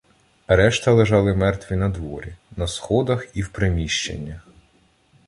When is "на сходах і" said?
2.57-3.41